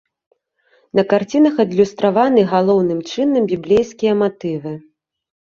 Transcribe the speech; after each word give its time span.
На 0.99 1.03
карцінах 1.11 1.55
адлюстраваны 1.63 2.41
галоўным 2.55 2.99
чынам 3.11 3.43
біблейскія 3.53 4.13
матывы. 4.25 4.73